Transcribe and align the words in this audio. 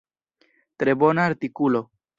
Tre 0.83 0.97
bona 1.05 1.27
artikulo. 1.33 1.89